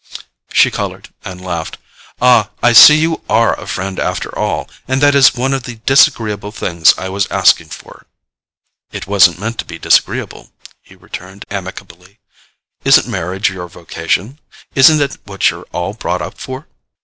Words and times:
She 0.51 0.71
coloured 0.71 1.13
and 1.23 1.39
laughed. 1.39 1.77
"Ah, 2.19 2.49
I 2.63 2.73
see 2.73 2.95
you 2.97 3.21
ARE 3.29 3.53
a 3.53 3.67
friend 3.67 3.99
after 3.99 4.35
all, 4.35 4.67
and 4.87 4.99
that 4.99 5.13
is 5.13 5.35
one 5.35 5.53
of 5.53 5.65
the 5.65 5.75
disagreeable 5.85 6.51
things 6.51 6.95
I 6.97 7.07
was 7.09 7.27
asking 7.29 7.69
for." 7.69 8.07
"It 8.91 9.05
wasn't 9.05 9.37
meant 9.37 9.59
to 9.59 9.65
be 9.65 9.77
disagreeable," 9.77 10.53
he 10.81 10.95
returned 10.95 11.45
amicably. 11.51 12.17
"Isn't 12.83 13.05
marriage 13.07 13.51
your 13.51 13.67
vocation? 13.67 14.39
Isn't 14.73 15.01
it 15.01 15.19
what 15.25 15.51
you're 15.51 15.67
all 15.71 15.93
brought 15.93 16.23
up 16.23 16.39
for?" 16.39 16.65